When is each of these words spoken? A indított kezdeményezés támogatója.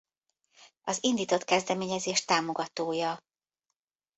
A 0.81 0.97
indított 1.01 1.43
kezdeményezés 1.43 2.25
támogatója. 2.25 3.19